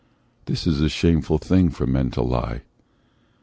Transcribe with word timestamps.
This 0.45 0.65
is 0.65 0.81
a 0.81 0.89
shameful 0.89 1.37
thing 1.37 1.69
for 1.69 1.85
men 1.85 2.09
to 2.09 2.23
lie. 2.23 2.63